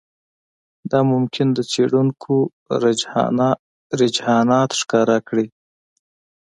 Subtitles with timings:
[0.91, 2.35] دا ممکن د څېړونکو
[4.01, 5.47] رجحانات ښکاره کړي